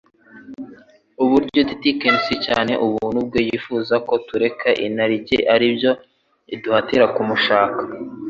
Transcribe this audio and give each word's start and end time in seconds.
mu 1.15 1.25
buryo 1.31 1.61
dt>kencye 1.69 2.35
cyane 2.45 2.71
ubuntu 2.85 3.19
bwe. 3.27 3.39
Yifuza 3.47 3.95
ko 4.07 4.13
tureka 4.27 4.69
inarijye 4.87 5.37
ariyo 5.55 5.91
iduhatira 6.55 7.05
kumushaka. 7.15 7.81